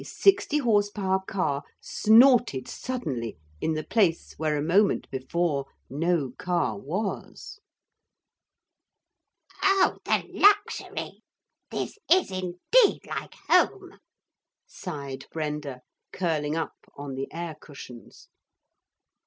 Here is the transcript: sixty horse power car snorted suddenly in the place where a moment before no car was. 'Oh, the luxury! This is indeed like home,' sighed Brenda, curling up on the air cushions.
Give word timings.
sixty 0.03 0.57
horse 0.57 0.89
power 0.89 1.19
car 1.27 1.61
snorted 1.79 2.67
suddenly 2.67 3.37
in 3.59 3.73
the 3.75 3.83
place 3.83 4.33
where 4.39 4.57
a 4.57 4.61
moment 4.63 5.07
before 5.11 5.67
no 5.91 6.31
car 6.39 6.75
was. 6.75 7.59
'Oh, 9.61 9.99
the 10.05 10.23
luxury! 10.33 11.21
This 11.69 11.99
is 12.11 12.31
indeed 12.31 13.05
like 13.05 13.35
home,' 13.47 13.99
sighed 14.65 15.27
Brenda, 15.31 15.81
curling 16.11 16.55
up 16.55 16.73
on 16.95 17.13
the 17.13 17.31
air 17.31 17.55
cushions. 17.61 18.27